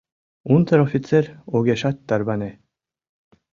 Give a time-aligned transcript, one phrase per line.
[0.53, 1.23] Унтер-офицер
[1.55, 2.51] огешат тарване.